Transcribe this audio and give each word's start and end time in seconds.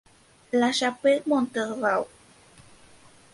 La 0.51 0.71
Chapelle-Montmoreau 0.71 2.07